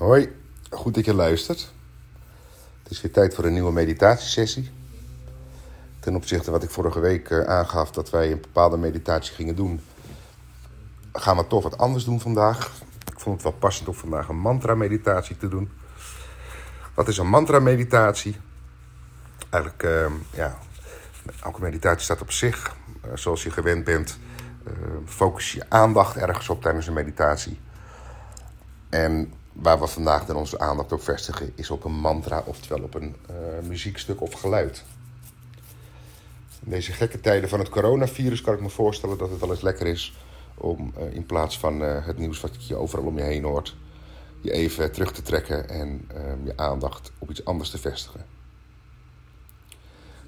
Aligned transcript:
Hoi, 0.00 0.32
goed 0.70 0.94
dat 0.94 1.04
je 1.04 1.14
luistert. 1.14 1.72
Het 2.82 2.92
is 2.92 3.00
weer 3.00 3.12
tijd 3.12 3.34
voor 3.34 3.44
een 3.44 3.52
nieuwe 3.52 3.72
meditatiesessie. 3.72 4.70
Ten 5.98 6.14
opzichte 6.14 6.44
van 6.44 6.52
wat 6.52 6.62
ik 6.62 6.70
vorige 6.70 7.00
week 7.00 7.30
eh, 7.30 7.40
aangaf 7.40 7.90
dat 7.90 8.10
wij 8.10 8.32
een 8.32 8.40
bepaalde 8.40 8.76
meditatie 8.76 9.34
gingen 9.34 9.56
doen, 9.56 9.80
gaan 11.12 11.36
we 11.36 11.46
toch 11.46 11.62
wat 11.62 11.78
anders 11.78 12.04
doen 12.04 12.20
vandaag. 12.20 12.72
Ik 13.06 13.20
vond 13.20 13.34
het 13.34 13.44
wel 13.44 13.58
passend 13.58 13.88
om 13.88 13.94
vandaag 13.94 14.28
een 14.28 14.38
mantra-meditatie 14.38 15.36
te 15.36 15.48
doen. 15.48 15.70
Wat 16.94 17.08
is 17.08 17.18
een 17.18 17.28
mantra-meditatie? 17.28 18.36
Eigenlijk, 19.50 19.82
uh, 19.82 20.06
ja, 20.32 20.58
elke 21.42 21.60
meditatie 21.60 22.04
staat 22.04 22.20
op 22.20 22.32
zich. 22.32 22.76
Uh, 23.06 23.10
zoals 23.14 23.42
je 23.42 23.50
gewend 23.50 23.84
bent, 23.84 24.18
uh, 24.66 24.72
focus 25.06 25.52
je 25.52 25.64
aandacht 25.68 26.16
ergens 26.16 26.48
op 26.48 26.62
tijdens 26.62 26.86
een 26.86 26.92
meditatie. 26.92 27.60
En 28.88 29.32
waar 29.60 29.80
we 29.80 29.86
vandaag 29.86 30.24
dan 30.24 30.36
onze 30.36 30.58
aandacht 30.58 30.92
op 30.92 31.02
vestigen, 31.02 31.52
is 31.54 31.70
op 31.70 31.84
een 31.84 32.00
mantra, 32.00 32.42
oftewel 32.46 32.82
op 32.82 32.94
een 32.94 33.16
uh, 33.30 33.68
muziekstuk 33.68 34.20
of 34.20 34.32
geluid. 34.32 34.84
In 36.64 36.70
deze 36.70 36.92
gekke 36.92 37.20
tijden 37.20 37.48
van 37.48 37.58
het 37.58 37.68
coronavirus 37.68 38.40
kan 38.40 38.54
ik 38.54 38.60
me 38.60 38.68
voorstellen 38.68 39.18
dat 39.18 39.30
het 39.30 39.40
wel 39.40 39.50
eens 39.50 39.60
lekker 39.60 39.86
is 39.86 40.14
om 40.54 40.92
uh, 40.98 41.14
in 41.14 41.26
plaats 41.26 41.58
van 41.58 41.82
uh, 41.82 42.06
het 42.06 42.18
nieuws 42.18 42.40
wat 42.40 42.66
je 42.66 42.76
overal 42.76 43.04
om 43.04 43.16
je 43.16 43.22
heen 43.22 43.44
hoort, 43.44 43.76
je 44.40 44.52
even 44.52 44.92
terug 44.92 45.12
te 45.12 45.22
trekken 45.22 45.68
en 45.68 46.08
je 46.44 46.56
aandacht 46.56 47.12
op 47.18 47.30
iets 47.30 47.44
anders 47.44 47.70
te 47.70 47.78
vestigen. 47.78 48.26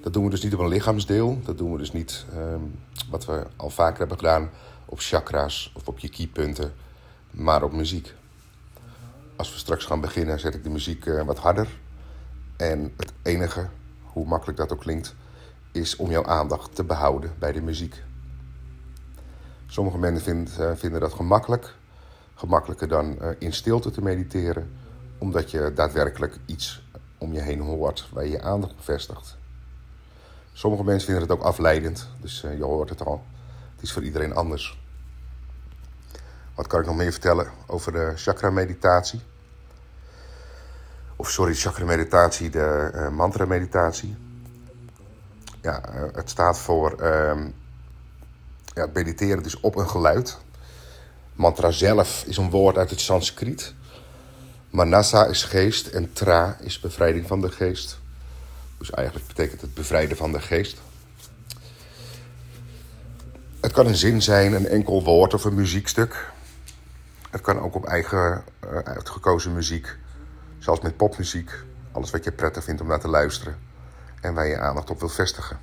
Dat 0.00 0.12
doen 0.12 0.24
we 0.24 0.30
dus 0.30 0.42
niet 0.42 0.54
op 0.54 0.60
een 0.60 0.68
lichaamsdeel, 0.68 1.40
dat 1.44 1.58
doen 1.58 1.72
we 1.72 1.78
dus 1.78 1.92
niet 1.92 2.24
um, 2.36 2.78
wat 3.10 3.24
we 3.24 3.46
al 3.56 3.70
vaker 3.70 3.98
hebben 3.98 4.16
gedaan 4.16 4.50
op 4.84 4.98
chakra's 5.00 5.72
of 5.74 5.88
op 5.88 5.98
je 5.98 6.08
keypunten, 6.08 6.72
maar 7.30 7.62
op 7.62 7.72
muziek. 7.72 8.14
Als 9.36 9.52
we 9.52 9.58
straks 9.58 9.84
gaan 9.84 10.00
beginnen, 10.00 10.40
zet 10.40 10.54
ik 10.54 10.62
de 10.62 10.70
muziek 10.70 11.04
uh, 11.04 11.22
wat 11.22 11.38
harder. 11.38 11.68
En 12.56 12.92
het 12.96 13.12
enige, 13.22 13.68
hoe 14.02 14.26
makkelijk 14.26 14.58
dat 14.58 14.72
ook 14.72 14.80
klinkt, 14.80 15.14
is 15.72 15.96
om 15.96 16.10
jouw 16.10 16.24
aandacht 16.24 16.74
te 16.74 16.84
behouden 16.84 17.32
bij 17.38 17.52
de 17.52 17.60
muziek. 17.60 18.02
Sommige 19.66 19.98
mensen 19.98 20.48
uh, 20.60 20.70
vinden 20.74 21.00
dat 21.00 21.12
gemakkelijk. 21.12 21.74
Gemakkelijker 22.34 22.88
dan 22.88 23.16
uh, 23.20 23.28
in 23.38 23.52
stilte 23.52 23.90
te 23.90 24.02
mediteren, 24.02 24.70
omdat 25.18 25.50
je 25.50 25.72
daadwerkelijk 25.74 26.38
iets 26.46 26.82
om 27.18 27.32
je 27.32 27.40
heen 27.40 27.60
hoort 27.60 28.08
waar 28.12 28.24
je 28.24 28.30
je 28.30 28.42
aandacht 28.42 28.72
op 28.72 28.82
vestigt. 28.82 29.36
Sommige 30.52 30.84
mensen 30.84 31.06
vinden 31.06 31.28
het 31.28 31.38
ook 31.38 31.44
afleidend, 31.44 32.08
dus 32.20 32.40
je 32.40 32.64
hoort 32.64 32.88
het 32.88 33.04
al. 33.04 33.24
Het 33.74 33.82
is 33.82 33.92
voor 33.92 34.02
iedereen 34.02 34.34
anders. 34.34 34.81
Wat 36.54 36.66
kan 36.66 36.80
ik 36.80 36.86
nog 36.86 36.96
meer 36.96 37.12
vertellen 37.12 37.50
over 37.66 37.92
de 37.92 38.12
chakra-meditatie? 38.16 39.20
Of 41.16 41.30
sorry, 41.30 41.54
chakra-meditatie, 41.54 42.50
de 42.50 42.90
uh, 42.94 43.08
mantra-meditatie. 43.08 44.16
Ja, 45.60 45.82
uh, 45.94 46.02
het 46.12 46.30
staat 46.30 46.58
voor 46.58 46.96
uh, 47.00 47.44
ja, 48.74 48.88
mediteren 48.92 49.42
dus 49.42 49.60
op 49.60 49.76
een 49.76 49.88
geluid. 49.88 50.38
Mantra 51.34 51.70
zelf 51.70 52.24
is 52.26 52.36
een 52.36 52.50
woord 52.50 52.76
uit 52.76 52.90
het 52.90 53.00
Sanskriet. 53.00 53.74
Manasa 54.70 55.26
is 55.26 55.44
geest 55.44 55.86
en 55.86 56.12
tra 56.12 56.56
is 56.60 56.80
bevrijding 56.80 57.26
van 57.26 57.40
de 57.40 57.50
geest. 57.50 57.98
Dus 58.78 58.90
eigenlijk 58.90 59.26
betekent 59.26 59.60
het 59.60 59.74
bevrijden 59.74 60.16
van 60.16 60.32
de 60.32 60.40
geest. 60.40 60.80
Het 63.60 63.72
kan 63.72 63.86
een 63.86 63.96
zin 63.96 64.22
zijn, 64.22 64.52
een 64.52 64.66
enkel 64.66 65.04
woord 65.04 65.34
of 65.34 65.44
een 65.44 65.54
muziekstuk. 65.54 66.30
Het 67.32 67.40
kan 67.40 67.60
ook 67.60 67.74
op 67.74 67.84
eigen 67.84 68.44
uh, 68.64 68.78
uitgekozen 68.78 69.54
muziek, 69.54 69.96
zoals 70.58 70.80
met 70.80 70.96
popmuziek. 70.96 71.50
Alles 71.92 72.10
wat 72.10 72.24
je 72.24 72.32
prettig 72.32 72.64
vindt 72.64 72.80
om 72.80 72.86
naar 72.86 73.00
te 73.00 73.08
luisteren 73.08 73.58
en 74.20 74.34
waar 74.34 74.46
je 74.46 74.58
aandacht 74.58 74.90
op 74.90 75.00
wil 75.00 75.08
vestigen. 75.08 75.58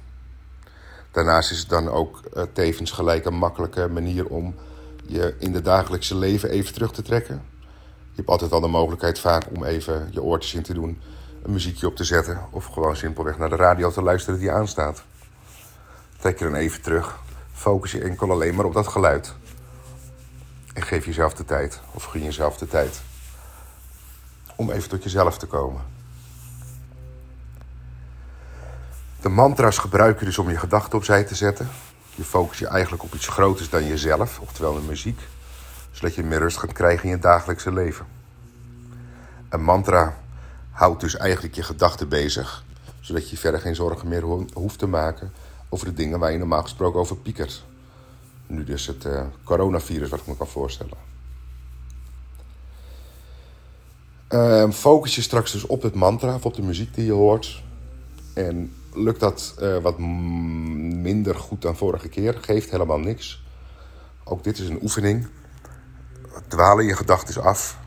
Daarnaast 1.12 1.52
is 1.52 1.60
het 1.60 1.70
dan 1.70 1.90
ook 1.90 2.22
uh, 2.34 2.44
tevens 2.54 2.92
gelijk 2.92 3.26
een 3.26 3.38
makkelijke 3.38 3.88
manier 3.88 4.26
om 4.26 4.56
je 5.06 5.36
in 5.40 5.54
het 5.54 5.66
dagelijkse 5.66 6.16
leven 6.16 6.50
even 6.50 6.74
terug 6.74 6.92
te 6.92 7.02
trekken. 7.02 7.42
Je 8.02 8.16
hebt 8.16 8.30
altijd 8.30 8.52
al 8.52 8.62
de 8.62 8.68
mogelijkheid 8.68 9.20
vaak 9.20 9.44
om 9.56 9.64
even 9.64 10.08
je 10.12 10.22
oortjes 10.22 10.54
in 10.54 10.64
te 10.64 10.74
doen, 10.74 11.02
een 11.44 11.52
muziekje 11.52 11.88
op 11.88 11.96
te 11.96 12.04
zetten 12.04 12.40
of 12.52 12.66
gewoon 12.66 12.96
simpelweg 12.96 13.38
naar 13.38 13.50
de 13.50 13.56
radio 13.56 13.92
te 13.92 14.02
luisteren 14.02 14.40
die 14.40 14.52
aanstaat. 14.52 15.04
Trek 16.20 16.40
je 16.40 16.46
dan 16.46 16.56
even 16.56 16.82
terug, 16.82 17.20
focus 17.54 17.92
je 17.92 18.02
enkel 18.02 18.32
alleen 18.32 18.56
maar 18.56 18.66
op 18.66 18.74
dat 18.74 18.88
geluid. 18.88 19.34
En 20.74 20.82
geef 20.82 21.06
jezelf 21.06 21.34
de 21.34 21.46
tijd, 21.46 21.80
of 21.92 22.04
gun 22.04 22.24
jezelf 22.24 22.58
de 22.58 22.68
tijd, 22.68 23.02
om 24.56 24.72
even 24.72 24.90
tot 24.90 25.04
jezelf 25.04 25.38
te 25.38 25.46
komen. 25.46 25.82
De 29.22 29.30
mantra's 29.30 29.78
gebruik 29.78 30.20
je 30.20 30.26
dus 30.26 30.38
om 30.38 30.50
je 30.50 30.58
gedachten 30.58 30.98
opzij 30.98 31.24
te 31.24 31.36
zetten. 31.36 31.70
Je 32.16 32.24
focus 32.24 32.60
je 32.60 32.68
eigenlijk 32.68 33.04
op 33.04 33.14
iets 33.14 33.28
groters 33.28 33.70
dan 33.70 33.88
jezelf, 33.88 34.40
oftewel 34.40 34.74
de 34.74 34.82
muziek, 34.82 35.20
zodat 35.92 36.16
je 36.16 36.24
meer 36.24 36.40
rust 36.40 36.58
gaat 36.58 36.74
krijgen 36.74 37.04
in 37.04 37.10
je 37.10 37.20
dagelijkse 37.20 37.74
leven. 37.74 38.06
Een 39.50 39.64
mantra 39.64 40.18
houdt 40.72 41.02
dus 41.02 41.18
eigenlijk 41.18 41.56
je 41.56 41.64
gedachten 41.64 42.10
bezig, 42.10 42.64
zodat 43.00 43.30
je 43.30 43.38
verder 43.38 43.60
geen 43.60 43.76
zorgen 43.76 44.08
meer 44.08 44.24
hoeft 44.54 44.80
te 44.80 44.88
maken 44.88 45.34
over 45.70 45.86
de 45.86 45.94
dingen 45.94 46.20
waar 46.20 46.32
je 46.32 46.38
normaal 46.38 46.62
gesproken 46.62 47.00
over 47.00 47.18
piekert. 47.18 47.64
Nu 48.50 48.64
dus 48.64 48.88
het 48.88 49.06
uh, 49.06 49.22
coronavirus, 49.44 50.10
wat 50.10 50.20
ik 50.20 50.28
me 50.28 50.38
kan 50.38 50.48
voorstellen. 50.48 50.98
Uh, 54.30 54.70
focus 54.72 55.16
je 55.16 55.22
straks 55.22 55.52
dus 55.52 55.66
op 55.66 55.82
het 55.82 55.96
mantra 55.96 56.36
of 56.36 56.46
op 56.46 56.56
de 56.56 56.62
muziek 56.62 56.94
die 56.94 57.06
je 57.06 57.12
hoort. 57.12 57.64
En 58.34 58.74
lukt 58.94 59.20
dat 59.20 59.56
uh, 59.62 59.78
wat 59.78 60.00
minder 60.00 61.36
goed 61.36 61.62
dan 61.62 61.76
vorige 61.76 62.10
keer, 62.10 62.38
geeft 62.42 62.72
helemaal 62.72 63.00
niks. 63.00 63.44
Ook 64.24 64.44
dit 64.44 64.60
is 64.60 64.70
een 64.70 64.82
oefening. 64.82 65.28
Dwalen 66.48 66.86
je 66.86 66.96
gedachten 66.96 67.44
af. 67.44 67.78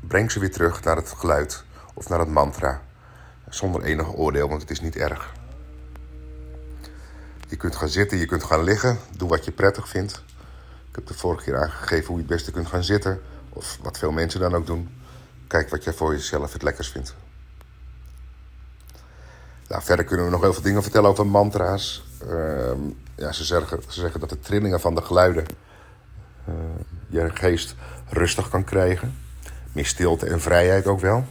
Breng 0.00 0.30
ze 0.30 0.40
weer 0.40 0.52
terug 0.52 0.84
naar 0.84 0.96
het 0.96 1.08
geluid 1.08 1.64
of 1.94 2.08
naar 2.08 2.18
het 2.18 2.30
mantra. 2.30 2.82
Zonder 3.48 3.82
enig 3.82 4.14
oordeel, 4.14 4.48
want 4.48 4.60
het 4.60 4.70
is 4.70 4.80
niet 4.80 4.96
erg. 4.96 5.35
Je 7.46 7.56
kunt 7.56 7.76
gaan 7.76 7.88
zitten, 7.88 8.18
je 8.18 8.26
kunt 8.26 8.44
gaan 8.44 8.62
liggen. 8.62 8.98
Doe 9.16 9.28
wat 9.28 9.44
je 9.44 9.52
prettig 9.52 9.88
vindt. 9.88 10.22
Ik 10.88 10.94
heb 10.94 11.06
de 11.06 11.14
vorige 11.14 11.44
keer 11.44 11.56
aangegeven 11.56 12.06
hoe 12.06 12.16
je 12.16 12.22
het 12.22 12.32
beste 12.32 12.50
kunt 12.50 12.66
gaan 12.66 12.84
zitten. 12.84 13.20
Of 13.48 13.78
wat 13.82 13.98
veel 13.98 14.12
mensen 14.12 14.40
dan 14.40 14.54
ook 14.54 14.66
doen. 14.66 14.88
Kijk 15.46 15.70
wat 15.70 15.84
jij 15.84 15.92
voor 15.92 16.12
jezelf 16.12 16.52
het 16.52 16.62
lekkers 16.62 16.88
vindt. 16.88 17.14
Nou, 19.68 19.82
verder 19.82 20.04
kunnen 20.04 20.26
we 20.26 20.32
nog 20.32 20.40
heel 20.40 20.52
veel 20.52 20.62
dingen 20.62 20.82
vertellen 20.82 21.10
over 21.10 21.26
mantra's. 21.26 22.04
Uh, 22.30 22.70
ja, 23.16 23.32
ze, 23.32 23.44
zeggen, 23.44 23.82
ze 23.88 24.00
zeggen 24.00 24.20
dat 24.20 24.28
de 24.28 24.40
trillingen 24.40 24.80
van 24.80 24.94
de 24.94 25.02
geluiden 25.02 25.46
uh, 26.48 26.54
je 27.08 27.30
geest 27.34 27.74
rustig 28.08 28.48
kan 28.48 28.64
krijgen. 28.64 29.18
Meer 29.72 29.86
stilte 29.86 30.26
en 30.26 30.40
vrijheid 30.40 30.86
ook 30.86 31.00
wel. 31.00 31.26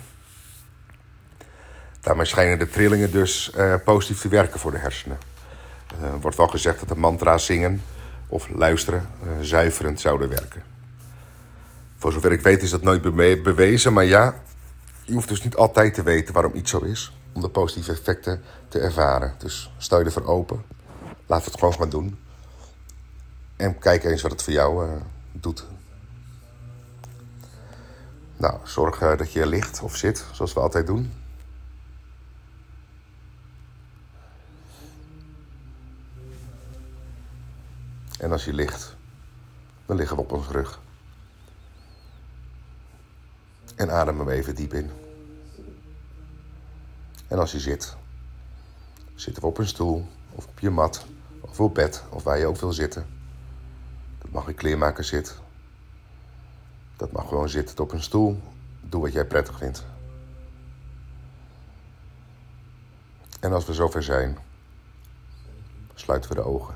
Daarmee 2.01 2.25
schijnen 2.25 2.59
de 2.59 2.69
trillingen 2.69 3.11
dus 3.11 3.51
uh, 3.57 3.75
positief 3.83 4.21
te 4.21 4.27
werken 4.27 4.59
voor 4.59 4.71
de 4.71 4.77
hersenen. 4.77 5.17
Er 5.87 6.07
uh, 6.07 6.21
wordt 6.21 6.37
wel 6.37 6.47
gezegd 6.47 6.79
dat 6.79 6.89
de 6.89 6.95
mantra's 6.95 7.45
zingen 7.45 7.81
of 8.27 8.49
luisteren 8.49 9.09
uh, 9.23 9.29
zuiverend 9.41 9.99
zouden 9.99 10.29
werken. 10.29 10.63
Voor 11.97 12.11
zover 12.11 12.31
ik 12.31 12.41
weet 12.41 12.63
is 12.63 12.69
dat 12.69 12.81
nooit 12.81 13.01
be 13.01 13.41
bewezen, 13.43 13.93
maar 13.93 14.05
ja, 14.05 14.35
je 15.03 15.13
hoeft 15.13 15.27
dus 15.27 15.43
niet 15.43 15.55
altijd 15.55 15.93
te 15.93 16.03
weten 16.03 16.33
waarom 16.33 16.55
iets 16.55 16.71
zo 16.71 16.79
is 16.79 17.13
om 17.33 17.41
de 17.41 17.49
positieve 17.49 17.91
effecten 17.91 18.41
te 18.67 18.79
ervaren. 18.79 19.33
Dus 19.37 19.71
stel 19.77 19.99
je 19.99 20.05
ervoor 20.05 20.25
open, 20.25 20.63
laat 21.25 21.45
het 21.45 21.59
gewoon 21.59 21.73
gaan 21.73 21.89
doen 21.89 22.17
en 23.55 23.79
kijk 23.79 24.03
eens 24.03 24.21
wat 24.21 24.31
het 24.31 24.43
voor 24.43 24.53
jou 24.53 24.87
uh, 24.87 24.93
doet. 25.31 25.65
Nou, 28.37 28.57
zorg 28.63 28.99
dat 28.99 29.31
je 29.31 29.45
ligt 29.45 29.81
of 29.81 29.95
zit, 29.95 30.25
zoals 30.31 30.53
we 30.53 30.59
altijd 30.59 30.87
doen. 30.87 31.24
En 38.19 38.31
als 38.31 38.45
je 38.45 38.53
ligt, 38.53 38.95
dan 39.85 39.95
liggen 39.95 40.15
we 40.15 40.21
op 40.21 40.31
ons 40.31 40.47
rug. 40.47 40.79
En 43.75 43.91
adem 43.91 44.19
hem 44.19 44.29
even 44.29 44.55
diep 44.55 44.73
in. 44.73 44.91
En 47.27 47.39
als 47.39 47.51
je 47.51 47.59
zit, 47.59 47.95
zitten 49.15 49.41
we 49.41 49.47
op 49.49 49.57
een 49.57 49.67
stoel 49.67 50.07
of 50.31 50.47
op 50.47 50.59
je 50.59 50.69
mat 50.69 51.05
of 51.41 51.59
op 51.59 51.73
bed 51.73 52.03
of 52.09 52.23
waar 52.23 52.37
je 52.37 52.45
ook 52.45 52.57
wil 52.57 52.73
zitten. 52.73 53.05
Dat 54.21 54.31
mag 54.31 54.47
een 54.47 54.55
kleermaker 54.55 55.03
zit. 55.03 55.37
Dat 56.97 57.11
mag 57.11 57.27
gewoon 57.27 57.49
zitten 57.49 57.79
op 57.79 57.91
een 57.91 58.03
stoel. 58.03 58.41
Doe 58.81 59.01
wat 59.01 59.13
jij 59.13 59.25
prettig 59.25 59.57
vindt. 59.57 59.85
En 63.39 63.53
als 63.53 63.65
we 63.65 63.73
zover 63.73 64.03
zijn, 64.03 64.37
sluiten 65.93 66.29
we 66.29 66.35
de 66.35 66.45
ogen. 66.45 66.75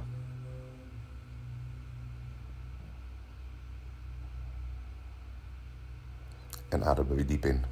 En 6.70 6.84
adem 6.84 7.10
er 7.10 7.16
weer 7.16 7.28
diep 7.28 7.46
in. 7.46 7.64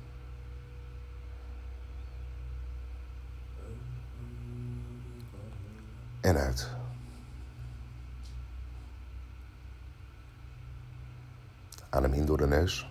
En 6.21 6.37
uit. 6.37 6.69
Adem 11.89 12.13
in 12.13 12.25
door 12.25 12.37
de 12.37 12.47
neus. 12.47 12.89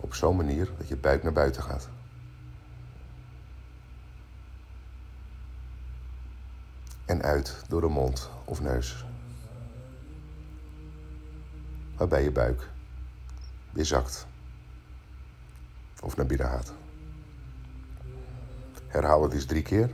Op 0.00 0.14
zo'n 0.14 0.36
manier 0.36 0.70
dat 0.78 0.88
je 0.88 0.96
buik 0.96 1.22
naar 1.22 1.32
buiten 1.32 1.62
gaat. 1.62 1.88
En 7.04 7.22
uit 7.22 7.64
door 7.68 7.80
de 7.80 7.88
mond 7.88 8.30
of 8.44 8.60
neus. 8.60 9.04
Waarbij 11.96 12.22
je 12.22 12.30
buik 12.30 12.68
weer 13.70 13.84
zakt. 13.84 14.26
Of 16.04 16.16
naar 16.16 16.26
binnen 16.26 16.46
gaat. 16.46 16.72
Herhaal 18.86 19.22
het 19.22 19.32
eens 19.32 19.44
drie 19.44 19.62
keer. 19.62 19.90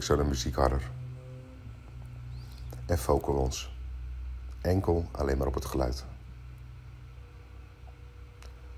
Zet 0.00 0.18
ik 0.18 0.26
muziek 0.26 0.54
harder. 0.54 0.90
En 2.86 2.98
focussen 2.98 3.42
ons. 3.42 3.76
Enkel 4.60 5.06
alleen 5.10 5.38
maar 5.38 5.46
op 5.46 5.54
het 5.54 5.64
geluid. 5.64 6.04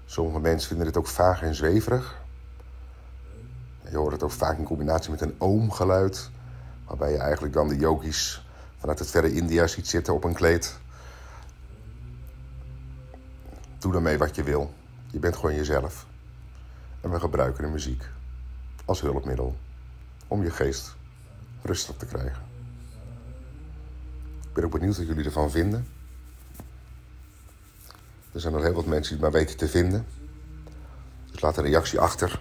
Sommige 0.05 0.41
mensen 0.41 0.69
vinden 0.69 0.87
het 0.87 0.97
ook 0.97 1.07
vaag 1.07 1.43
en 1.43 1.55
zweverig. 1.55 2.23
Je 3.91 3.97
hoort 3.97 4.13
het 4.13 4.23
ook 4.23 4.31
vaak 4.31 4.59
in 4.59 4.65
combinatie 4.65 5.11
met 5.11 5.21
een 5.21 5.35
oomgeluid. 5.39 6.31
Waarbij 6.87 7.11
je 7.11 7.19
eigenlijk 7.19 7.55
dan 7.55 7.69
de 7.69 7.77
yogis 7.77 8.47
vanuit 8.77 8.99
het 8.99 9.11
verre 9.11 9.33
India 9.33 9.67
ziet 9.67 9.89
zitten 9.89 10.15
op 10.15 10.25
een 10.25 10.35
kleed. 10.35 10.79
Doe 13.79 13.93
daarmee 13.93 14.19
wat 14.19 14.35
je 14.35 14.43
wil. 14.43 14.75
Je 15.11 15.19
bent 15.19 15.37
gewoon 15.37 15.55
jezelf. 15.55 16.07
En 17.01 17.11
we 17.11 17.21
gebruiken 17.21 17.65
de 17.65 17.71
muziek 17.71 18.05
als 18.85 19.01
hulpmiddel 19.01 19.57
om 20.27 20.43
je 20.43 20.51
geest 20.51 20.97
rustig 21.65 21.97
te 21.97 22.07
krijgen. 22.07 22.43
Ik 24.43 24.53
ben 24.53 24.65
ook 24.65 24.73
benieuwd 24.73 24.97
wat 24.97 25.07
jullie 25.07 25.25
ervan 25.25 25.51
vinden. 25.51 25.87
Er 28.33 28.41
zijn 28.41 28.53
nog 28.53 28.63
heel 28.63 28.73
wat 28.73 28.87
mensen 28.87 29.15
die 29.15 29.23
maar 29.23 29.33
weten 29.33 29.57
te 29.57 29.69
vinden. 29.69 30.07
Dus 31.31 31.41
laat 31.41 31.57
een 31.57 31.65
reactie 31.65 32.01
achter. 32.01 32.41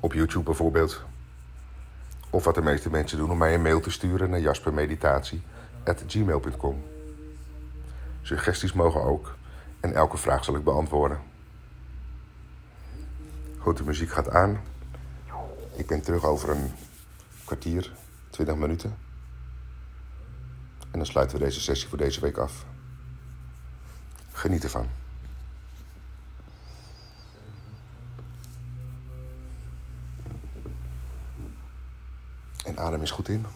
Op 0.00 0.12
YouTube 0.12 0.44
bijvoorbeeld. 0.44 1.02
Of 2.30 2.44
wat 2.44 2.54
de 2.54 2.62
meeste 2.62 2.90
mensen 2.90 3.18
doen 3.18 3.30
om 3.30 3.38
mij 3.38 3.54
een 3.54 3.62
mail 3.62 3.80
te 3.80 3.90
sturen 3.90 4.30
naar 4.30 4.40
jaspermeditatie.gmail.com 4.40 6.82
Suggesties 8.22 8.72
mogen 8.72 9.02
ook. 9.02 9.36
En 9.80 9.94
elke 9.94 10.16
vraag 10.16 10.44
zal 10.44 10.56
ik 10.56 10.64
beantwoorden. 10.64 11.20
Goed, 13.58 13.76
de 13.76 13.84
muziek 13.84 14.10
gaat 14.10 14.30
aan. 14.30 14.60
Ik 15.76 15.86
ben 15.86 16.02
terug 16.02 16.24
over 16.24 16.50
een 16.50 16.72
kwartier, 17.44 17.92
20 18.34 18.56
minuten. 18.56 18.96
En 20.90 20.98
dan 20.98 21.06
sluiten 21.06 21.38
we 21.38 21.44
deze 21.44 21.60
sessie 21.60 21.88
voor 21.88 21.98
deze 21.98 22.20
week 22.20 22.36
af. 22.36 22.66
Geniet 24.32 24.64
ervan. 24.64 24.88
En 32.64 32.78
adem 32.78 33.00
eens 33.00 33.10
goed 33.10 33.28
in. 33.28 33.46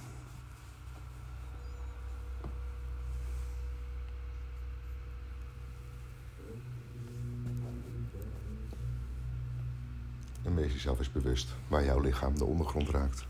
En 10.42 10.54
wees 10.54 10.72
jezelf 10.72 10.98
eens 10.98 11.12
bewust 11.12 11.54
waar 11.68 11.84
jouw 11.84 12.00
lichaam 12.00 12.38
de 12.38 12.44
ondergrond 12.44 12.88
raakt. 12.88 13.26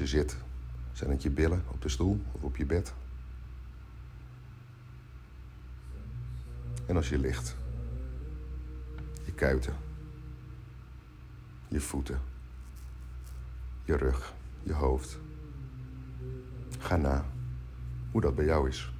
Je 0.00 0.06
zit, 0.06 0.36
zijn 0.92 1.10
het 1.10 1.22
je 1.22 1.30
billen 1.30 1.64
op 1.68 1.82
de 1.82 1.88
stoel 1.88 2.20
of 2.32 2.42
op 2.42 2.56
je 2.56 2.66
bed. 2.66 2.94
En 6.86 6.96
als 6.96 7.08
je 7.08 7.18
ligt, 7.18 7.56
je 9.24 9.32
kuiten, 9.32 9.76
je 11.68 11.80
voeten, 11.80 12.20
je 13.84 13.96
rug, 13.96 14.34
je 14.62 14.72
hoofd. 14.72 15.18
Ga 16.78 16.96
na 16.96 17.26
hoe 18.10 18.20
dat 18.20 18.34
bij 18.34 18.44
jou 18.44 18.68
is. 18.68 18.92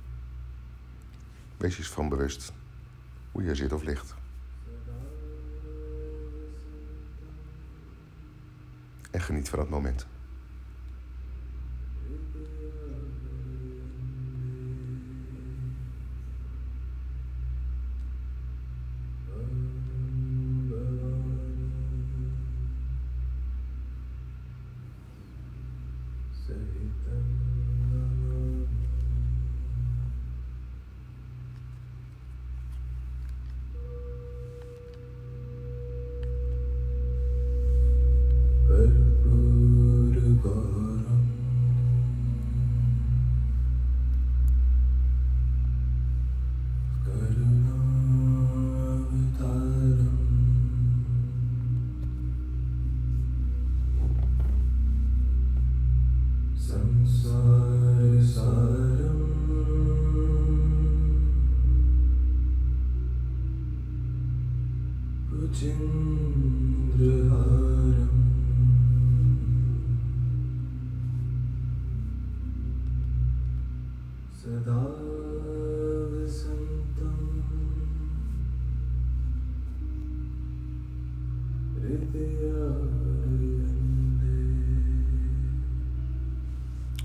Wees 1.56 1.78
eens 1.78 1.88
van 1.88 2.08
bewust 2.08 2.52
hoe 3.32 3.42
je 3.42 3.54
zit 3.54 3.72
of 3.72 3.82
ligt. 3.82 4.14
En 9.10 9.20
geniet 9.20 9.48
van 9.48 9.58
het 9.58 9.70
moment. 9.70 10.06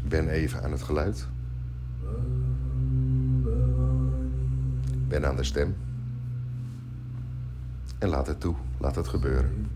Ben 0.08 0.30
even 0.30 0.64
aan 0.64 0.72
het 0.72 0.82
geluid. 0.82 1.28
Ben 5.08 5.26
aan 5.26 5.36
de 5.36 5.44
stem. 5.44 5.76
En 8.06 8.12
laat 8.12 8.28
het 8.28 8.40
toe. 8.40 8.56
Laat 8.78 8.96
het 8.96 9.08
gebeuren. 9.08 9.70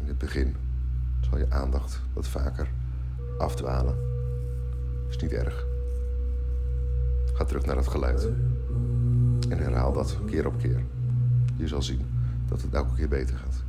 In 0.00 0.06
het 0.06 0.18
begin 0.18 0.56
zal 1.20 1.38
je 1.38 1.50
aandacht 1.50 2.00
wat 2.12 2.26
vaker 2.26 2.68
afdwalen. 3.38 3.94
Is 5.08 5.16
niet 5.16 5.32
erg. 5.32 5.64
Ga 7.34 7.44
terug 7.44 7.64
naar 7.66 7.76
het 7.76 7.88
geluid. 7.88 8.28
En 9.48 9.58
herhaal 9.58 9.92
dat 9.92 10.18
keer 10.26 10.46
op 10.46 10.58
keer. 10.58 10.84
Je 11.56 11.68
zal 11.68 11.82
zien 11.82 12.06
dat 12.48 12.62
het 12.62 12.74
elke 12.74 12.94
keer 12.94 13.08
beter 13.08 13.36
gaat. 13.36 13.63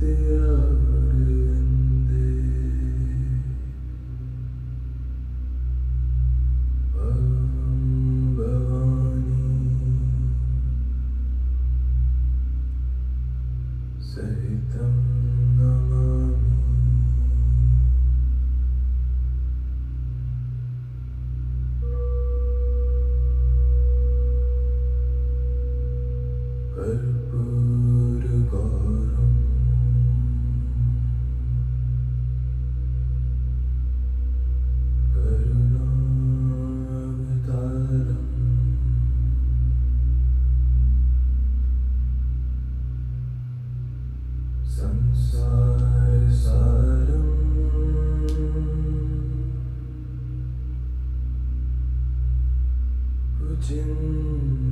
the 0.00 0.47
今 53.60 54.67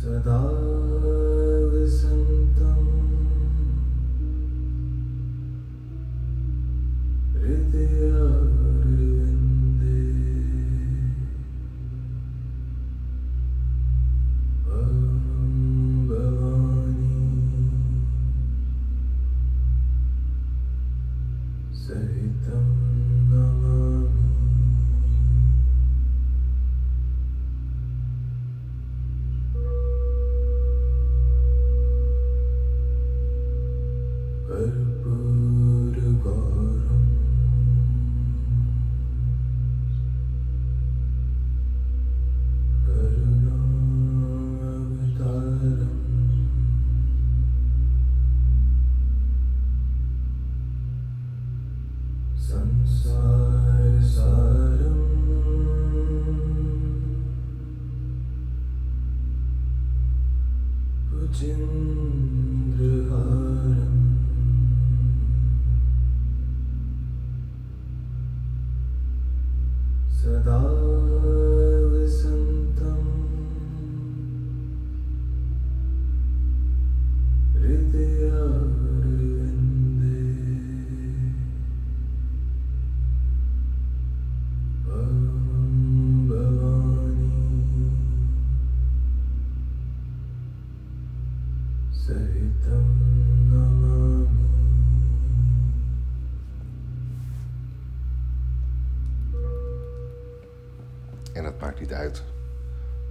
सदा 0.00 0.59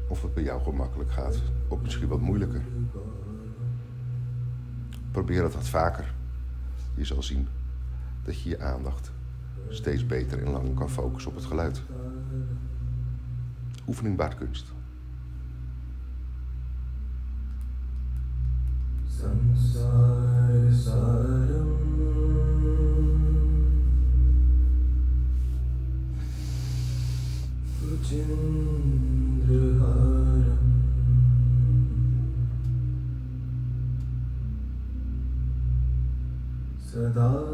of 0.10 0.22
het 0.22 0.34
bij 0.34 0.44
jou 0.44 0.62
gemakkelijk 0.64 1.12
gaat, 1.12 1.42
of 1.68 1.82
misschien 1.82 2.08
wat 2.08 2.20
moeilijker. 2.20 2.62
Probeer 5.12 5.44
het 5.44 5.54
wat 5.54 5.68
vaker. 5.68 6.14
Je 6.96 7.06
zal 7.06 7.24
zien 7.24 7.48
dat 8.24 8.42
je 8.42 8.50
je 8.50 8.60
aandacht 8.60 9.12
steeds 9.70 10.06
beter 10.06 10.44
en 10.44 10.52
langer 10.52 10.74
kan 10.74 10.90
focussen 10.90 11.32
op 11.32 11.38
het 11.38 11.46
geluid. 11.46 11.82
Oefening 13.88 14.18
baart 14.18 14.36
kunst. 14.36 14.72
Veda 37.10 37.49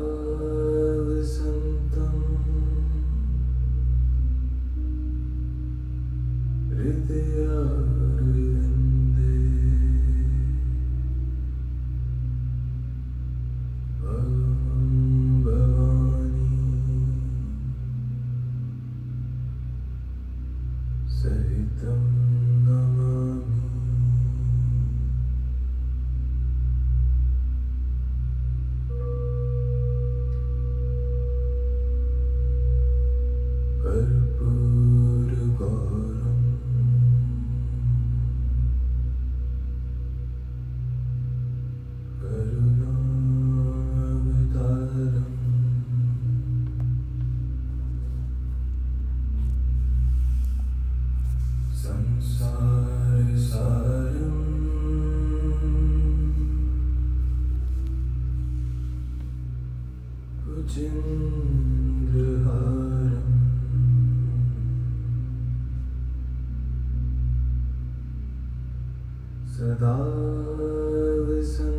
कालसन्तम् 71.15 71.73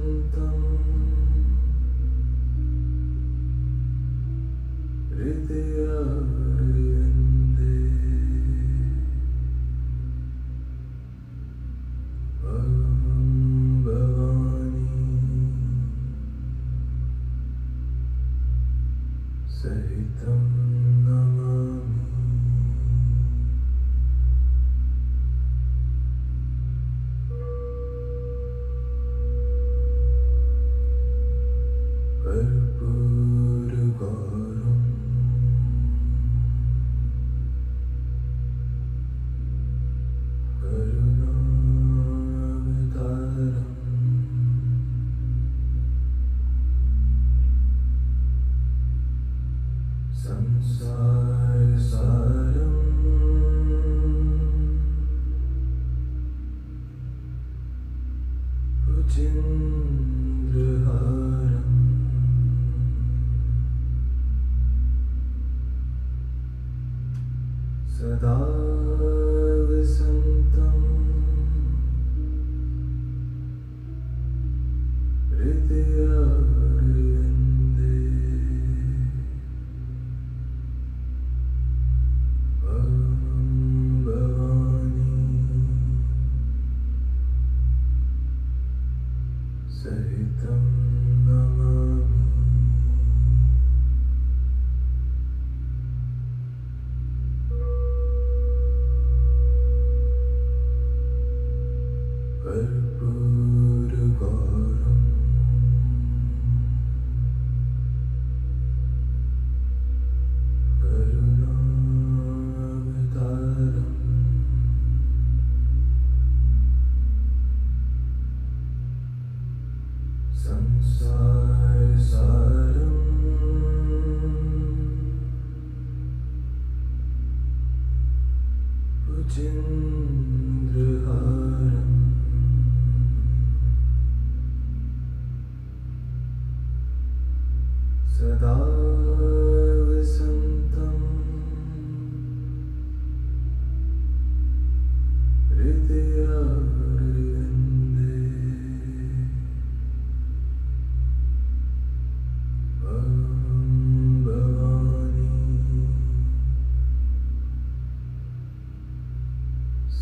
हृदय 5.12 5.95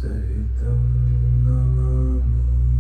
सहितं 0.05 0.81
नमामि 1.45 2.74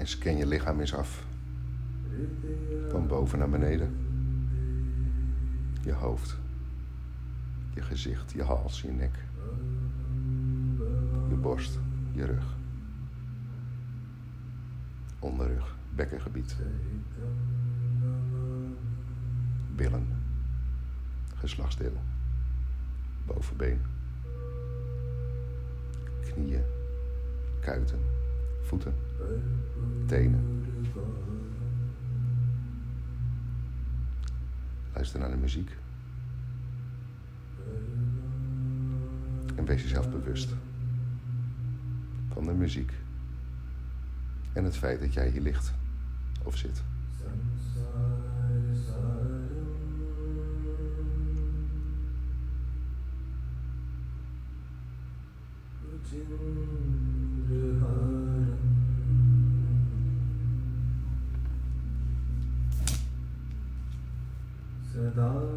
En 0.00 0.06
scan 0.06 0.36
je 0.36 0.46
lichaam 0.46 0.80
eens 0.80 0.94
af. 0.94 1.26
Van 2.88 3.06
boven 3.06 3.38
naar 3.38 3.50
beneden. 3.50 3.96
Je 5.82 5.92
hoofd. 5.92 6.38
Je 7.74 7.82
gezicht, 7.82 8.32
je 8.32 8.42
hals, 8.42 8.80
je 8.80 8.90
nek. 8.90 9.24
Je 11.28 11.34
borst, 11.34 11.78
je 12.12 12.24
rug. 12.24 12.56
Onderrug, 15.18 15.76
bekkengebied. 15.94 16.56
Billen. 19.74 20.08
Geslachtsdeel. 21.34 22.00
Bovenbeen. 23.26 23.80
Knieën. 26.20 26.64
Kuiten. 27.60 28.19
Voeten. 28.62 28.94
Tenen. 30.06 30.64
Luister 34.92 35.20
naar 35.20 35.30
de 35.30 35.36
muziek. 35.36 35.76
En 39.54 39.64
wees 39.64 39.82
jezelf 39.82 40.10
bewust 40.10 40.54
van 42.32 42.44
de 42.44 42.52
muziek. 42.52 42.92
En 44.52 44.64
het 44.64 44.76
feit 44.76 45.00
dat 45.00 45.12
jij 45.12 45.28
hier 45.28 45.42
ligt 45.42 45.72
of 46.42 46.56
zit. 46.56 46.82
daha 65.16 65.49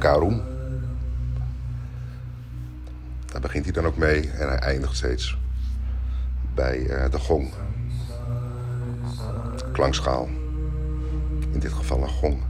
Garum. 0.00 0.42
Daar 3.26 3.40
begint 3.40 3.64
hij 3.64 3.72
dan 3.72 3.86
ook 3.86 3.96
mee 3.96 4.30
en 4.30 4.48
hij 4.48 4.58
eindigt 4.58 4.96
steeds 4.96 5.38
bij 6.54 6.86
eh, 6.86 7.10
de 7.10 7.18
gong. 7.18 7.52
Klankschaal. 9.72 10.28
In 11.52 11.58
dit 11.58 11.72
geval 11.72 12.02
een 12.02 12.08
gong. 12.08 12.42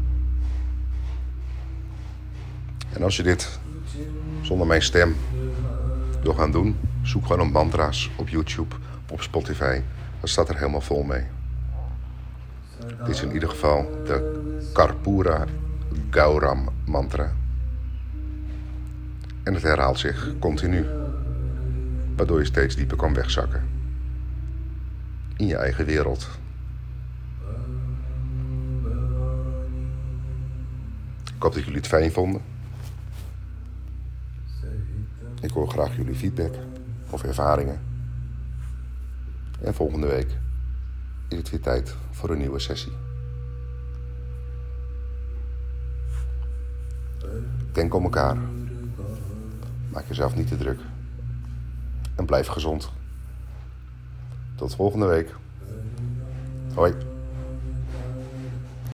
En 2.92 3.02
als 3.02 3.16
je 3.16 3.22
dit 3.22 3.59
zonder 4.42 4.66
mijn 4.66 4.83
stem 4.83 5.16
wil 6.22 6.35
gaan 6.35 6.50
doen, 6.50 6.76
zoek 7.02 7.26
gewoon 7.26 7.46
op 7.46 7.52
mantra's 7.52 8.11
op 8.16 8.28
YouTube, 8.28 8.74
op 9.11 9.22
Spotify. 9.22 9.80
Dat 10.20 10.30
staat 10.30 10.48
er 10.48 10.57
helemaal 10.57 10.80
vol 10.80 11.02
mee. 11.02 11.24
Dit 12.98 13.09
is 13.09 13.22
in 13.22 13.33
ieder 13.33 13.48
geval 13.48 14.02
de 14.04 14.42
Karpura 14.72 15.44
Gauram 16.11 16.68
mantra. 16.85 17.33
En 19.42 19.54
het 19.54 19.62
herhaalt 19.62 19.98
zich 19.98 20.35
continu, 20.38 20.87
waardoor 22.16 22.38
je 22.38 22.44
steeds 22.44 22.76
dieper 22.76 22.96
kan 22.96 23.14
wegzakken. 23.14 23.62
In 25.37 25.46
je 25.46 25.57
eigen 25.57 25.85
wereld. 25.85 26.28
Ik 31.37 31.42
hoop 31.42 31.54
dat 31.54 31.62
jullie 31.64 31.78
het 31.78 31.87
fijn 31.87 32.12
vonden. 32.12 32.40
Ik 35.40 35.50
hoor 35.50 35.68
graag 35.68 35.96
jullie 35.96 36.14
feedback 36.14 36.54
of 37.11 37.22
ervaringen. 37.22 37.80
En 39.61 39.74
volgende 39.74 40.07
week 40.07 40.37
is 41.28 41.38
het 41.38 41.50
weer 41.50 41.61
tijd 41.61 41.94
voor 42.11 42.30
een 42.30 42.38
nieuwe 42.38 42.59
sessie. 42.59 42.92
Denk 47.74 47.94
om 47.94 48.04
elkaar. 48.04 48.37
Maak 49.92 50.04
jezelf 50.08 50.37
niet 50.37 50.48
te 50.48 50.56
druk. 50.56 50.80
En 52.14 52.24
blijf 52.26 52.46
gezond. 52.46 52.92
Tot 54.54 54.74
volgende 54.74 55.06
week. 55.06 55.34
Hoi. 56.74 56.94